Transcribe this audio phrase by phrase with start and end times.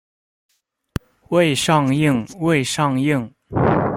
[1.29, 3.31] 未上映未上映